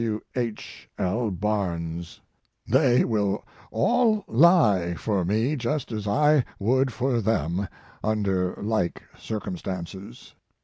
W. 0.01 0.19
H. 0.35 0.89
L. 0.97 1.29
Barnes. 1.29 2.21
They 2.67 3.05
will 3.05 3.43
all 3.69 4.23
He 4.27 4.95
for 4.95 5.23
me 5.23 5.55
just 5.55 5.91
as 5.91 6.07
I 6.07 6.43
would 6.57 6.91
for 6.91 7.21
them 7.21 7.67
under 8.03 8.55
like 8.63 9.03
circumstances." 9.15 10.33